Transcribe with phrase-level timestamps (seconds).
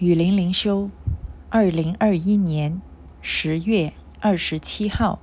[0.00, 0.88] 雨林灵修，
[1.50, 2.80] 二零二一年
[3.20, 5.18] 十月二十七号，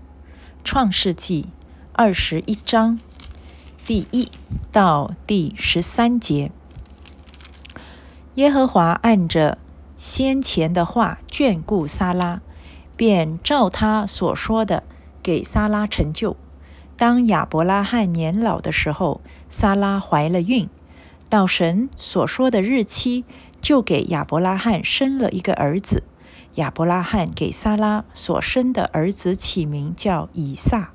[0.64, 1.48] 创世纪
[1.94, 3.00] 二十一章
[3.84, 4.30] 第一
[4.72, 6.52] 到第十三节。
[8.36, 9.58] 耶和华按着
[9.98, 12.42] 先前的话眷顾撒拉，
[12.96, 14.84] 便照他所说的
[15.24, 16.38] 给撒拉成就。
[16.96, 20.70] 当亚伯拉罕年老的时候，撒拉怀了孕，
[21.28, 23.26] 到神所说的日期。
[23.62, 26.04] 就给亚伯拉罕生了一个儿子。
[26.56, 30.92] 亚伯拉罕给撒拉所生的儿子起名叫以撒。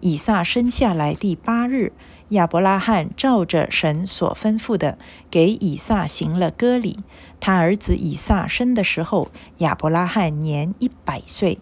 [0.00, 1.92] 以撒生下来第八日，
[2.30, 4.98] 亚伯拉罕照着神所吩咐的，
[5.30, 6.98] 给以撒行了割礼。
[7.40, 11.58] 他儿子以撒生的时候，亚伯拉罕年一百岁。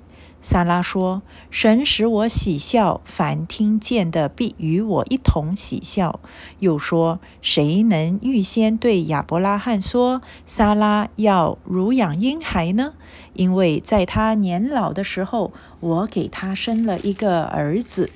[0.46, 6.20] 萨拉说：“神使我喜笑，凡听见的必与我一同喜笑。”
[6.60, 12.92] 又说：“谁能预先对亚伯拉罕说，萨拉要乳养婴孩呢？
[13.32, 15.50] 因为在他年老的时候，
[15.80, 18.10] 我给他生了一个儿子。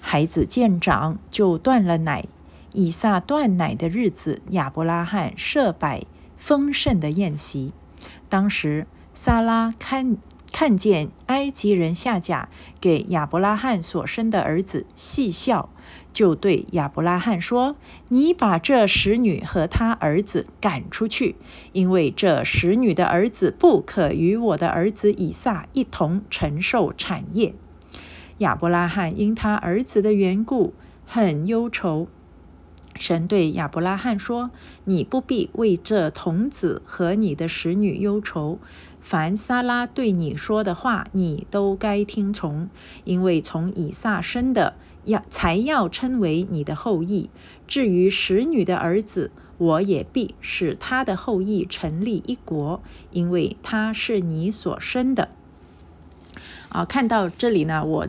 [0.00, 2.24] 孩子见长，就断了奶。
[2.72, 7.74] 以撒断奶的日子，亚伯拉罕设摆丰盛的宴席。
[8.30, 10.16] 当时，萨拉看。”
[10.52, 12.48] 看见埃及人下甲
[12.80, 15.68] 给亚伯拉罕所生的儿子细笑，
[16.12, 17.76] 就对亚伯拉罕说
[18.08, 21.36] ：“你把这使女和他儿子赶出去，
[21.72, 27.54] 因为这使女的儿子不可与我的儿子以撒一同承受产业。”
[28.38, 30.74] 亚伯拉罕因他儿子的缘故
[31.06, 32.08] 很忧愁。
[32.98, 34.50] 神对亚伯拉罕说
[34.84, 38.58] ：“你不必为这童子和你的使女忧愁。
[39.00, 42.68] 凡撒拉对你说的话，你都该听从，
[43.04, 44.74] 因为从以撒生的
[45.04, 47.30] 要才要称为你的后裔。
[47.66, 55.28] 至于使女的儿子，我也必使他的后裔成立一国，因为他是你所生的。”
[56.68, 58.08] 啊，看到这里呢，我。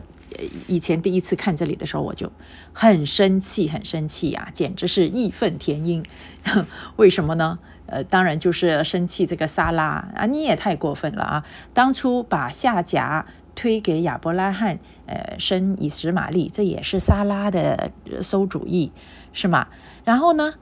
[0.66, 2.30] 以前第一次看这里的时候，我就
[2.72, 6.04] 很生气，很生气啊，简直是义愤填膺。
[6.96, 7.58] 为什么呢？
[7.86, 11.44] 呃，当然就是生气这个撒拉啊，你也太过分了啊！
[11.74, 17.90] 当初把夏甲推给亚伯拉罕，呃，生以实玛利，这也是撒拉的
[18.22, 18.92] 馊主意，
[19.32, 19.66] 是吗？
[20.04, 20.54] 然后呢，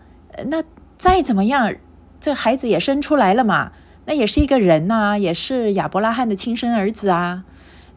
[0.47, 0.65] 那
[0.97, 1.75] 再怎么样，
[2.19, 3.73] 这孩子也生出来了嘛，
[4.07, 7.45] 那也是一个人呐，也是亚伯拉罕的亲生儿子啊。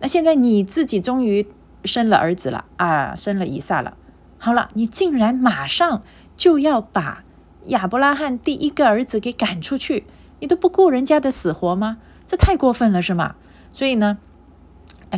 [0.02, 1.48] 那现在你自己终于。
[1.86, 3.98] 生了儿子了啊，生了以撒了。
[4.38, 6.04] 好了，你竟然马上
[6.36, 7.24] 就要把
[7.68, 10.06] 亚伯拉罕第一个儿子给赶出去，
[10.40, 11.98] 你都不顾人家的死活吗？
[12.26, 13.36] 这太过分了，是吗？
[13.72, 14.18] 所以呢，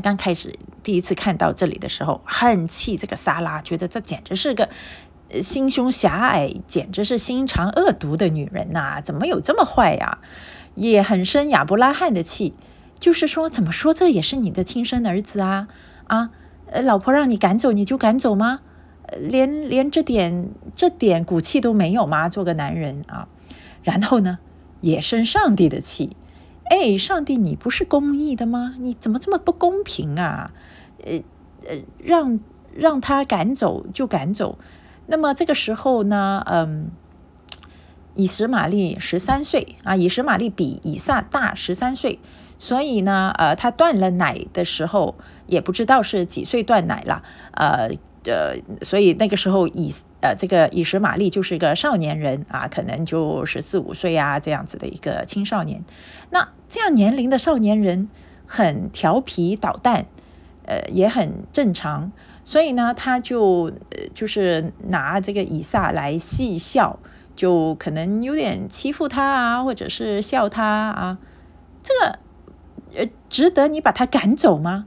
[0.02, 4.68] 刚开始第一次看到这里的时候，很气这个撒拉，觉得这简直是个
[5.42, 9.02] 心胸狭隘，简直是心肠恶毒的女人呐！
[9.02, 10.20] 怎么有这么坏呀？
[10.76, 12.54] 也很生亚伯拉罕的气，
[13.00, 15.68] 就是说，怎么说这也是你的亲生儿子啊
[16.08, 16.32] 啊！
[16.74, 18.62] 呃，老婆让你赶走你就赶走吗？
[19.06, 22.28] 呃连连这点这点骨气都没有吗？
[22.28, 23.28] 做个男人啊！
[23.84, 24.40] 然后呢，
[24.82, 26.16] 也生上帝的气。
[26.66, 28.76] 哎，上帝，你不是公义的吗？
[28.80, 30.52] 你怎么这么不公平啊？
[31.06, 31.22] 呃
[31.68, 32.40] 呃，让
[32.74, 34.58] 让他赶走就赶走。
[35.06, 36.90] 那么这个时候呢，嗯，
[38.16, 42.20] 以实玛利十三岁啊，以实玛利比以撒大十三岁。
[42.58, 45.16] 所以呢，呃，他断了奶的时候，
[45.54, 47.22] 也不知道是几岁断奶了，
[47.52, 47.88] 呃
[48.26, 55.82] 呃，所以那个时候以呃这个以实玛利就是一个少年人啊，可能就十四五岁啊这样子的一个青少年。
[56.32, 58.10] 那这样年龄的少年人
[58.46, 60.06] 很调皮捣蛋，
[60.66, 62.12] 呃，也很正常。
[62.44, 67.00] 所以呢，他就呃就是拿这个以撒来戏笑，
[67.36, 71.18] 就可能有点欺负他啊，或者是笑他啊，
[71.82, 72.20] 这个。
[72.96, 74.86] 呃，值得你把他赶走吗？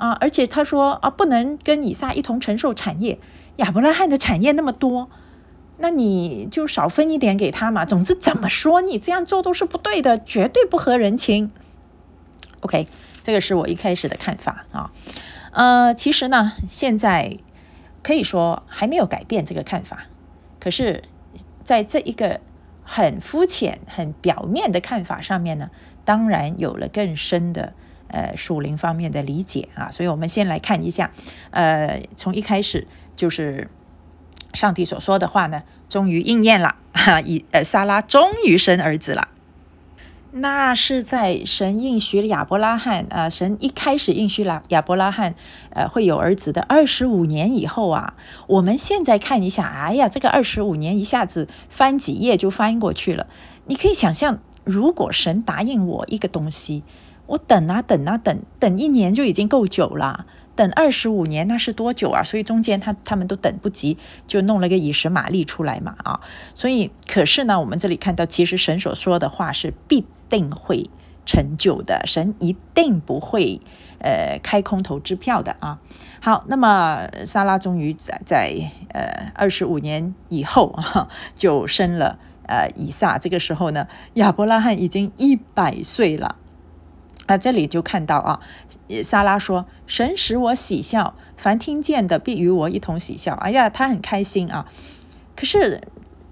[0.00, 3.18] 啊，而且他说啊，不能跟以撒一同承受产业。
[3.56, 5.10] 亚伯拉罕的产业那么多，
[5.76, 7.84] 那你就少分一点给他嘛。
[7.84, 11.50] 总之怎么说，你这样做都是不对的，绝对不合人情。
[12.60, 12.88] OK，
[13.22, 14.90] 这个是我一开始的看法啊。
[15.52, 17.36] 呃，其实呢，现在
[18.02, 20.06] 可以说还没有改变这个看法。
[20.58, 21.04] 可是，
[21.62, 22.40] 在这一个
[22.82, 25.70] 很肤浅、很表面的看法上面呢。
[26.02, 27.74] 当然有了更深的
[28.10, 31.10] 呃属灵方面的理解啊，所以我们先来看一下，
[31.50, 32.86] 呃，从一开始
[33.16, 33.68] 就是
[34.52, 39.28] 上帝所说的话呢，终于应验了哈， 以呃撒拉终于生儿子了。
[40.32, 45.34] 那是在神应许亚伯拉罕啊，神一开始应许了亚伯拉罕
[45.70, 48.14] 呃会有儿子的二十五年以后啊，
[48.46, 53.26] 我们现在看一下，哎呀，这个二十五年一下子翻几页就翻过去了，
[53.66, 54.38] 你可以想象。
[54.62, 56.84] 如果神答应我一个东西，
[57.30, 60.26] 我等啊等啊等，等一年就已经够久了。
[60.56, 62.24] 等二十五年那是多久啊？
[62.24, 63.96] 所以中间他他们都等不及，
[64.26, 66.20] 就弄了个以实玛利出来嘛啊！
[66.54, 70.90] 所以可是呢，我们这里看到，其实神所说的话是必定会
[71.24, 73.60] 成就的，神一定不会
[74.00, 75.78] 呃开空头支票的啊。
[76.20, 78.52] 好，那么莎拉终于在在
[78.92, 82.18] 呃二十五年以后啊，就生了
[82.48, 83.16] 呃以撒。
[83.16, 86.36] 这个时候呢，亚伯拉罕已经一百岁了。
[87.30, 88.40] 那这里就看到啊，
[89.04, 94.66] 萨拉说：“神使我喜笑，凡听见的必与我一同喜笑。”哎呀，他很开心啊。
[95.36, 95.80] 可是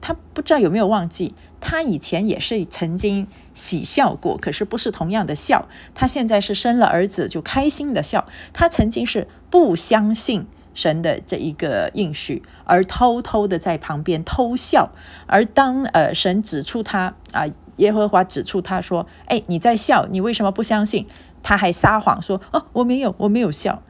[0.00, 5.68] 他不知道有没有忘记，他以前也是曾经喜笑过，可是不是同样的笑。
[5.94, 8.26] 他现在是生了儿子就开心的笑。
[8.52, 14.90] 他曾经是不相信神的这一个应许，而偷偷的在旁边偷笑。
[15.28, 17.46] 而当呃神指出他啊。
[17.78, 21.06] 耶和华指出他说：“哎，你在笑，你为什么不相信？”
[21.42, 23.82] 他还撒谎说：“哦，我没有，我没有笑。”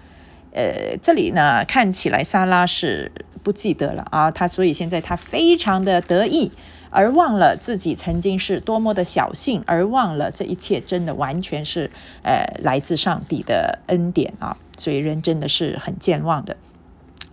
[0.53, 3.13] 呃，这里呢看起来莎拉是
[3.43, 6.51] 不记得了啊，他所以现在他非常的得意，
[6.91, 11.91] 而忘了自己曾经是多么的小幸，而忘了这一切真的完全是
[12.23, 16.57] 呃来自上帝的恩典啊，所以人真的是很健忘的。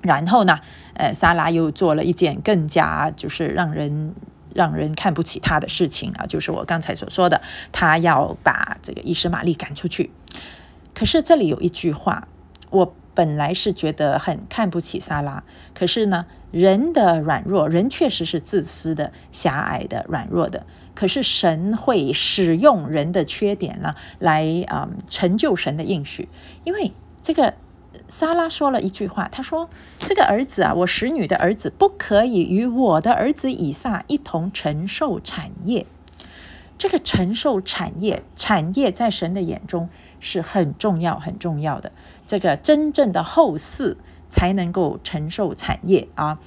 [0.02, 0.60] 然后呢，
[0.96, 4.14] 呃，莎拉又做了一件更加就是让人。
[4.56, 7.40] 让人看不起他的事情啊，就是我刚才所说的，
[7.72, 10.10] 他要把这个伊什玛利赶出去。
[10.96, 12.28] 可是这里有一句话，
[12.70, 15.44] 我本来是觉得很看不起萨拉，
[15.74, 20.66] 可是呢，人的软弱，人确实是自私的、狭隘的、软弱的。
[20.96, 26.30] 可是神会使用人的缺点呢，来啊成就神的应许，
[26.64, 26.92] 因为
[27.22, 27.54] 这个。
[28.08, 35.86] 莎拉说了一句话，她说：“这个儿子啊，我使女的儿子不可以与我的儿子以撒一同承受产业。
[36.78, 41.92] 这个承受产业，产业在神的眼中是很重要、很重要的。
[42.28, 43.96] 这个真正的后嗣
[44.30, 46.38] 才能够承受产业啊。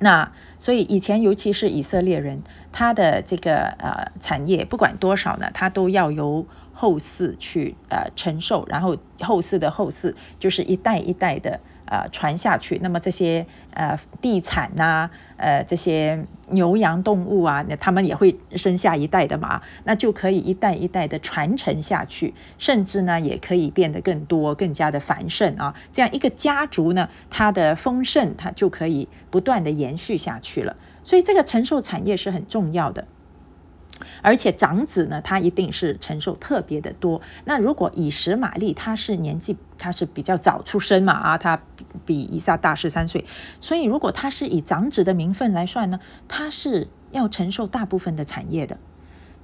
[0.00, 6.46] 那所以以前，尤其是以色列人，他的这个呃产业不管多少呢，他都要由。”
[6.78, 12.78] 后嗣去呃承受，然后后嗣的后嗣就是一代一代的呃传下去。
[12.82, 15.08] 那么这些呃地产呐，
[15.38, 25.74] 呃这些牛羊动物啊，那他们也会生下一代的嘛，那就可以一代一代的传承下去，甚至呢也可以变得更多、更加的繁盛啊。
[25.90, 30.76] 这样一个家族呢，它的丰盛它就可以不断的延续下去了。
[31.02, 33.06] 所以这个承受产业是很重要的。
[34.22, 37.20] 而且长子呢，他一定是承受特别的多。
[37.44, 41.60] 那如果以实玛利他是年纪他是比较早出生嘛啊，他
[42.04, 43.24] 比以撒大十三岁，
[43.60, 48.78] 所以如果他是以长子的名分来算呢，他是要承受大部分的产业的。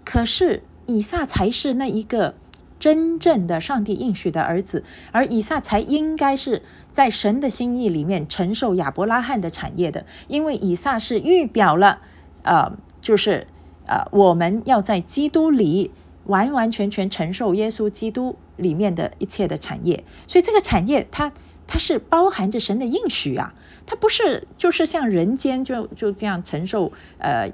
[0.04, 2.34] 可是以撒才是那一个
[2.80, 6.62] 真正的上帝应许的儿子，而以撒才应该是
[6.92, 12.00] 在神的心意里面承受亚伯拉罕的产业的，因为以撒是预表了，
[12.42, 13.46] 呃，就是。
[13.86, 15.90] 呃，我们要在基督里
[16.26, 21.32] 完完全全承受耶稣基督里面的一切的产业，所以这个产业它
[21.66, 23.52] 它是包含着神的应许啊，
[23.84, 27.50] 它不是就是像人间就就这样承受呃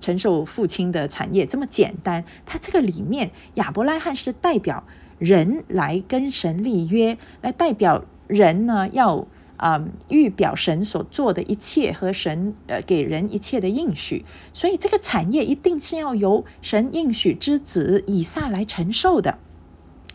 [0.00, 4.82] 承受父亲的产业这么简单，它这个里面亚伯拉罕是代表
[5.18, 9.26] 人来跟神立约，来代表人呢要。
[9.60, 14.24] 啊，预表神所做的一切和神呃给人一切的应许，
[14.54, 19.36] 所以这个产业一定是要由神应许之子以撒来承受的。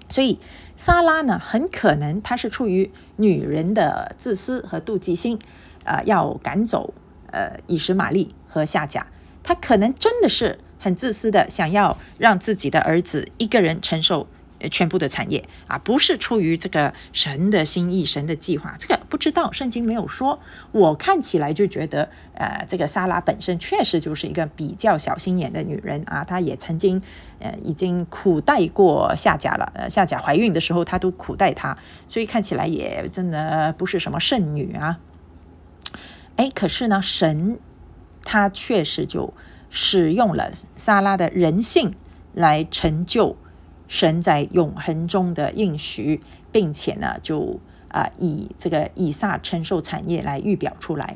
[0.10, 0.40] 所以
[0.76, 5.38] 撒拉呢，很可能她是出于女人的自私和妒忌心，
[5.84, 6.96] 呃，要赶走
[7.28, 9.06] 呃以实玛利和夏甲，
[9.44, 14.28] 她可能真的是很自私的，想要让自己的儿子一个人承受。
[14.72, 20.40] 全部的产业啊，不是出于这个神的心意、神的计划，这个不知道，圣经没有说。
[20.72, 27.02] 我看起来就觉得，呃，这个莎拉本身确实就是一个比较小心眼的女人啊，她也曾经，
[27.40, 29.72] 呃，已经苦待过夏甲了。
[29.76, 35.00] 呃，夏甲怀孕的时候，她都苦待她，所以看起来也真的不是什么圣女啊。
[36.36, 37.58] 哎，可是呢，神
[38.24, 39.34] 他确实就
[39.70, 41.96] 使用了莎拉的人性
[42.34, 43.38] 来成就。
[43.88, 46.20] 神在永恒中的应许，
[46.52, 47.60] 并且呢，就
[47.96, 51.16] 啊以这个以撒承受产业来预表出来。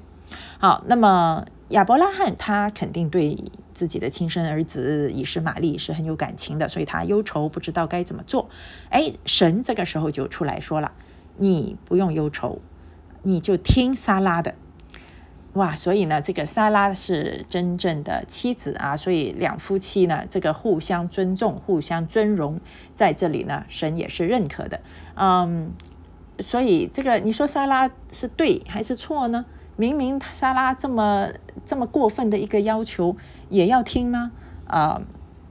[0.59, 3.37] 好，那么亚伯拉罕他肯定对
[3.73, 8.49] 自己的亲生儿子以实玛利是很有感情的，所以他忧愁不知道该怎么做。
[8.89, 10.91] 哎，神这个时候就出来说了
[11.37, 12.59] ：“你不用忧愁，
[13.23, 14.55] 你就听撒拉的。”
[15.53, 22.61] 哇，所以呢，这个撒拉是真正的妻子啊，所以两夫妻呢，这个互相尊重、互相尊荣，
[22.93, 24.79] 在这里呢，神也是认可的。
[25.15, 25.73] 嗯，
[26.39, 29.45] 所以这个你说撒拉是对还是错呢？
[29.75, 31.29] 明明撒拉这么
[31.65, 33.15] 这么过分的一个要求，
[33.49, 34.31] 也要听吗？
[34.67, 35.01] 啊，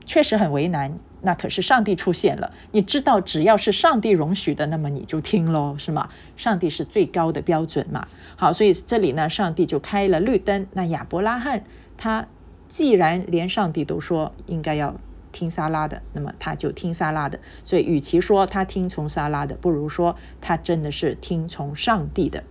[0.05, 0.97] 确实很为难。
[1.21, 6.07] 那可是上帝出现了，你知道，只要是上帝容许的，那么你就听喽，是吗？
[6.37, 8.07] 上帝是最高的标准嘛。
[8.37, 10.65] 好，所以这里呢，上帝就开了绿灯。
[10.71, 11.63] 那亚伯拉罕
[11.97, 12.25] 他
[12.69, 14.95] 既然连上帝都说应该要
[15.31, 17.39] 听撒拉的，那么他就听撒拉的。
[17.63, 22.43] 所以，与其说他听从撒拉的，不如说他真的是听从上帝的。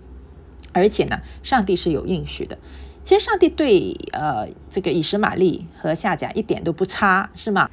[0.72, 2.58] 而且呢，上帝是有应许的。
[3.02, 7.70] 其实上帝对呃这个以实玛利和夏甲一点都不差，是吗？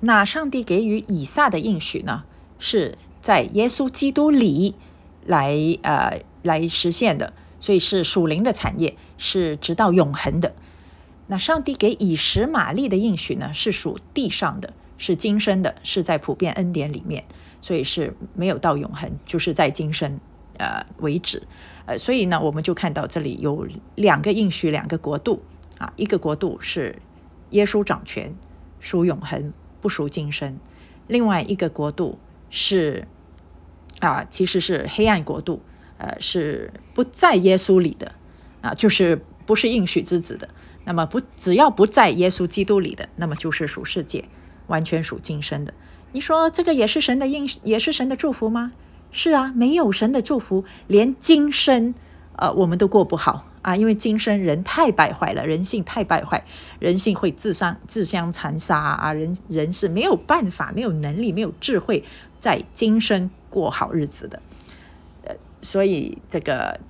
[0.00, 2.24] 那上帝给予以撒的应许呢，
[2.58, 4.74] 是在耶稣基督里
[5.24, 10.52] 来呃来实现的，所以是属灵的产业，是直到永恒的。
[11.32, 17.24] 那上帝给以实玛利的应许呢，是属地上的，是今生的，是在普遍恩典里面，
[17.62, 20.20] 所以是没有到永恒，就是在今生
[20.58, 21.42] 呃为止。
[21.86, 25.42] 呃，所以呢，我们就看到这里有两个应许，两个国度
[25.78, 27.00] 啊，一个国度是
[27.52, 28.34] 耶稣掌权，
[28.78, 29.54] 属永恒。
[29.80, 30.60] 不属今生，
[31.08, 32.18] 另外一个国度
[32.50, 33.08] 是
[34.00, 35.62] 啊，其实是黑暗国度，
[35.96, 38.12] 呃，是不在耶稣里的
[38.60, 40.46] 啊，就是不是应许之子的。
[40.84, 44.24] 那么不只要不在耶稣基督里的，那么就是属世界，
[44.66, 45.72] 完全属今生的。
[46.12, 48.72] 你说这个也是神的应，也是神的祝福吗？
[49.10, 51.94] 是啊，没有神的祝福，连今生
[52.36, 53.46] 呃我们都过不好。
[53.62, 56.44] 啊，因为今生人太败坏了，人性太败坏，
[56.80, 59.12] 人性会自伤、自相残杀啊！
[59.12, 62.02] 人人是没有办法、没有能力、没有智慧，
[62.40, 64.42] 在今生过好日子的。
[65.22, 66.80] 呃，所以这个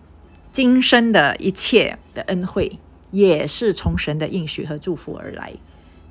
[0.50, 2.78] 今生的一切的恩惠，
[3.12, 5.52] 也是从神的应许和祝福而来。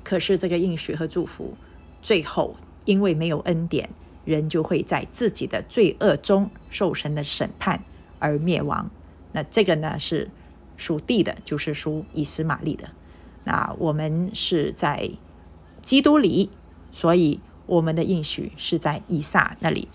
[0.02, 1.54] 可是这个应许和祝福，
[2.00, 2.56] 最后
[2.86, 3.90] 因为没有恩典，
[4.24, 7.84] 人就会在自己的罪恶中受神的审判
[8.18, 8.90] 而灭亡。
[9.32, 10.30] 那这个呢是。
[10.74, 12.90] 属地的，就是属以斯玛利的。
[13.44, 15.10] 那我们是在
[15.80, 16.50] 基督里，
[16.90, 19.86] 所以我们的应许是在以撒那里。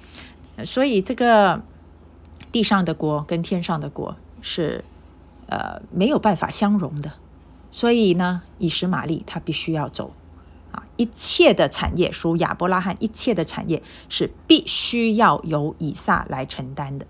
[0.63, 1.61] 所以这个
[2.53, 4.85] 地上的国跟天上的国是
[5.47, 7.13] 呃没有办法相容的。
[7.71, 10.13] 所以呢，以实玛利他必须要走
[10.71, 17.05] 啊，一切的产业属亚伯拉罕，一切的产业是必须要由以撒来承担的。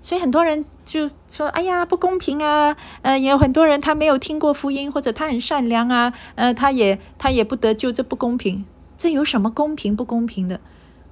[0.00, 2.76] 所以很多人就说：“哎呀，不公平啊！
[3.02, 8.64] 呃，也有很多人他没有听过福音，或者他很善良啊，呃，他也他也不得救，这不公平。
[8.96, 10.60] 这有什么公平不公平的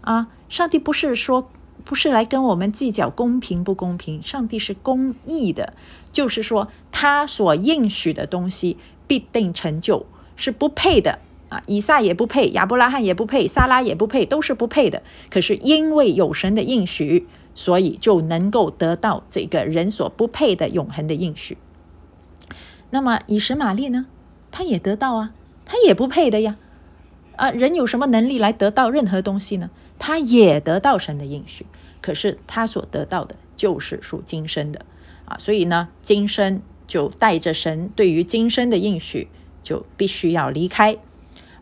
[0.03, 0.29] 啊？
[0.49, 1.51] 上帝不是说
[1.85, 5.75] 不是来跟我们计较公平不公平，上帝是公义的，
[6.11, 8.77] 就是说他所应许的东西
[9.07, 11.63] 必定成就，是不配的啊！
[11.67, 15.03] 以撒也不配，亚伯拉罕也不配，撒拉也不配，都是不配的。
[15.31, 17.27] 可是因为有神的应许。”
[17.57, 21.57] 所以就能够得到这个人所不配的永恒的应许。
[22.91, 24.07] 那么以实玛利呢？
[24.51, 25.33] 他也得到啊，
[25.65, 26.57] 他也不配的呀。
[27.37, 29.71] 啊，人有什么能力来得到任何东西呢？
[29.99, 31.67] 他也得到神的应许，
[32.01, 34.85] 可是他所得到的就是属今生的
[35.25, 35.37] 啊。
[35.39, 39.29] 所以呢，今生就带着神对于今生的应许，
[39.63, 40.97] 就必须要离开；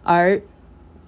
[0.02, 0.43] 而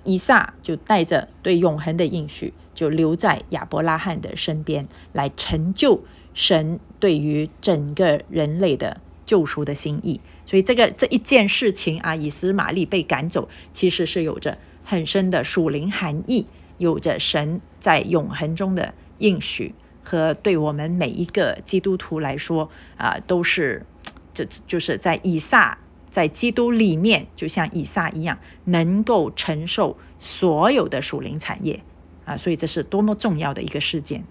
[0.04, 2.52] 以撒就带着对永恒的应许。
[2.75, 6.02] 就留在亚伯拉罕的身边，来成就
[6.35, 10.21] 神对于整个人类的救赎的心意。
[10.47, 16.47] 所以，这个这一件事情啊，以斯玛利被赶走，其实是有着很深的属灵含义，
[16.78, 23.87] 有着神在永恒中的应许，和对我们每一个基督徒来说啊，都是
[24.33, 25.78] 这就是在以撒
[26.11, 31.83] 在基督里面，就像以撒一样，能够承受所有的属灵产业。
[32.25, 34.25] 啊，所以这是多么重要的一个事件。